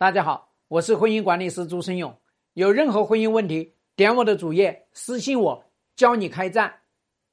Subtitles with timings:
[0.00, 2.16] 大家好，我是婚姻管理师朱生勇。
[2.54, 5.64] 有任何婚姻问题，点我的主页私信我，
[5.96, 6.72] 教你开战。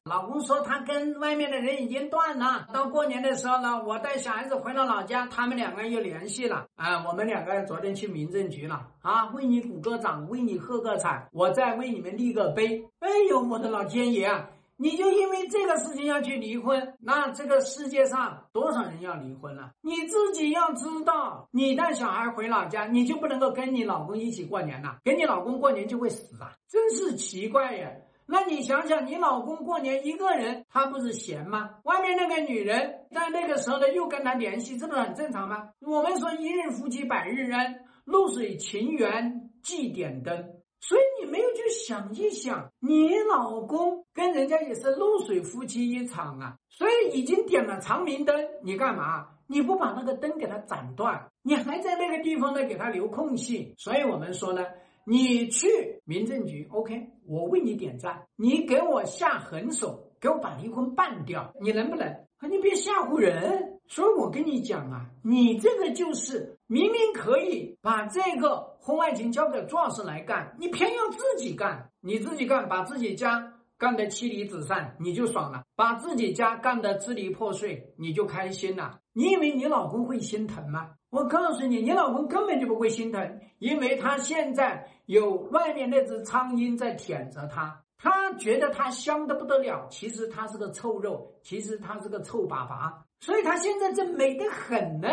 [0.05, 2.67] 老公说他跟外面的人已经断了。
[2.73, 6.65] 到过年的时候呢，我带小孩子回了老家，他们两个人又联系了。
[6.75, 12.83] 啊，我们两个人昨天去民政局了啊，为你鼓个掌，为你喝个彩，我再为你们立个碑。
[12.97, 14.49] 哎呦，我的老天爷啊！
[14.77, 19.71] 你就因为这个事情要去离婚，那这个世界上多少人要离婚了？
[19.81, 24.97] 你自己要知道，你带小孩回老家，你就不能够跟你老公一起过年了？
[25.03, 26.51] 跟你老公过年就会死啊！
[26.67, 27.89] 真是奇怪呀！
[28.27, 31.69] 那你想想，你老公过年一个人，他不是闲吗？
[31.83, 35.69] 外面那个女人在那个时候呢，又跟他联系，这不是很正常吗？
[35.79, 40.49] 我们说一日夫妻百日恩，露水情缘祭点灯。
[40.81, 49.27] 所以你没有去想一想，你老公跟人家也是露水夫妻一场啊，所以已经点了长明灯，你干嘛？
[49.47, 53.75] 你不把那个灯给他斩断，你还在那个地方呢给他留空隙。
[53.77, 54.65] 所以我们说呢，
[55.05, 62.11] 你去民政局，OK，我为你点赞，你给我下狠手，给我把离婚办掉，你能不能？
[62.49, 63.71] 你别吓唬人。
[63.87, 78.99] 所以我跟你讲啊，你这个就是明明可以把这个婚外情交给壮老师来干，你偏要自己干，你自己干，把自己家干得妻离子散，你就爽了；把自己家干得支离破碎，你就开心了。
[79.13, 80.91] 你以为你老公会心疼吗？
[81.09, 92.93] 我告诉你，你老公根本就不会心疼，因为他现在有外面那只苍蝇在舔着他，他觉得他香的不得了，其实他是个臭肉，其实他是个臭粑粑。
[93.19, 95.09] 所以他现在这美得很呢，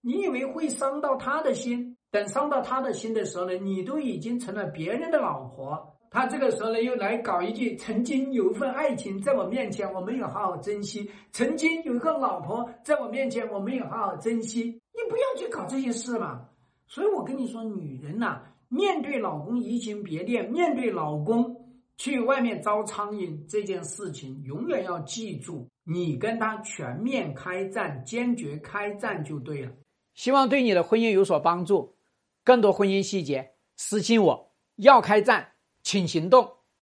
[0.00, 1.96] 你以为会伤到他的心？
[2.10, 5.93] 等伤到他的心的时候呢，你都已经成了别人的老婆。
[6.14, 14.62] 他这个时候呢，又来搞一句：曾经有一份爱情在我面前，我没有好好珍惜；曾经有一个老婆在我面前，我没有好好珍惜。
[14.62, 16.48] 你不要去搞这些事嘛。
[16.86, 21.60] 所以我跟你说，女人呐，面对老公移情别恋，面对老公。
[21.96, 29.70] 去外面招苍蝇这件事情，永远要记住，你跟他全面开战，坚决开战就对了。
[30.14, 31.96] 希望对你的婚姻有所帮助。
[32.44, 34.52] 更多婚姻细节，私信我。
[34.76, 35.52] 要开战，
[35.84, 36.63] 请行动。